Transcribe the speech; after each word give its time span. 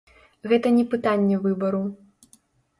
Гэта 0.53 0.71
не 0.77 0.85
пытанне 0.95 1.35
выбару. 1.45 1.85